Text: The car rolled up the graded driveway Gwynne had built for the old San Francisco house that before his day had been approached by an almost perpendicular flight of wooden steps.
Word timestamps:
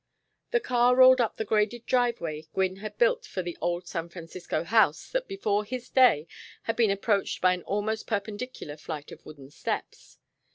The 0.49 0.59
car 0.59 0.95
rolled 0.95 1.21
up 1.21 1.37
the 1.37 1.45
graded 1.45 1.85
driveway 1.85 2.47
Gwynne 2.55 2.77
had 2.77 2.97
built 2.97 3.23
for 3.23 3.43
the 3.43 3.55
old 3.61 3.87
San 3.87 4.09
Francisco 4.09 4.63
house 4.63 5.07
that 5.11 5.27
before 5.27 5.63
his 5.63 5.91
day 5.91 6.25
had 6.63 6.75
been 6.75 6.89
approached 6.89 7.39
by 7.39 7.53
an 7.53 7.61
almost 7.65 8.07
perpendicular 8.07 8.77
flight 8.77 9.11
of 9.11 9.23
wooden 9.27 9.51
steps. 9.51 10.17